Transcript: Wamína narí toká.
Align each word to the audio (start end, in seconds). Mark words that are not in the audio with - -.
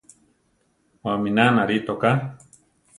Wamína 1.05 1.45
narí 1.55 1.77
toká. 1.87 2.11